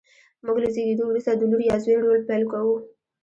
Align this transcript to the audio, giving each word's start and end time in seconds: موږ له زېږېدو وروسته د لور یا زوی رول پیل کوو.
موږ 0.45 0.57
له 0.63 0.69
زېږېدو 0.75 1.03
وروسته 1.07 1.31
د 1.33 1.41
لور 1.51 1.61
یا 1.69 1.75
زوی 1.83 1.95
رول 2.03 2.21
پیل 2.29 2.43
کوو. 2.51 2.75